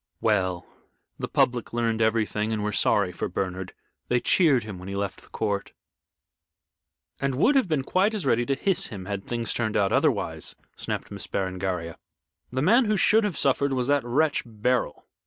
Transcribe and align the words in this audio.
"Well, 0.19 0.65
the 1.19 1.27
public 1.27 1.73
learned 1.73 2.01
everything 2.01 2.51
and 2.51 2.63
were 2.63 2.71
sorry 2.73 3.11
for 3.11 3.29
Bernard. 3.29 3.73
They 4.07 4.19
cheered 4.19 4.63
him 4.63 4.79
when 4.79 4.87
he 4.87 4.95
left 4.95 5.21
the 5.21 5.29
court." 5.29 5.73
"And 7.19 7.35
would 7.35 7.53
have 7.53 7.67
been 7.69 7.83
quite 7.83 8.15
as 8.15 8.25
ready 8.25 8.43
to 8.47 8.55
hiss 8.55 8.87
him 8.87 9.05
had 9.05 9.27
things 9.27 9.53
turned 9.53 9.77
out 9.77 9.91
otherwise," 9.91 10.55
snapped 10.75 11.11
Miss 11.11 11.27
Berengaria. 11.27 11.99
"The 12.51 12.63
man 12.63 12.85
who 12.85 12.97
should 12.97 13.23
have 13.23 13.37
suffered 13.37 13.73
was 13.73 13.85
that 13.89 14.03
wretch 14.03 14.41
Beryl." 14.43 15.05